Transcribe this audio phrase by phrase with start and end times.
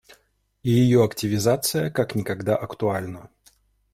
[0.63, 3.29] И ее активизация как никогда актуальна.